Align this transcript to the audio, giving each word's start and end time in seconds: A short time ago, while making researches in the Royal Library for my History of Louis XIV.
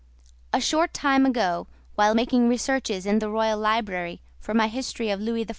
A 0.51 0.59
short 0.59 0.95
time 0.95 1.27
ago, 1.27 1.67
while 1.93 2.15
making 2.15 2.49
researches 2.49 3.05
in 3.05 3.19
the 3.19 3.29
Royal 3.29 3.59
Library 3.59 4.19
for 4.39 4.55
my 4.55 4.67
History 4.67 5.11
of 5.11 5.21
Louis 5.21 5.45
XIV. 5.45 5.49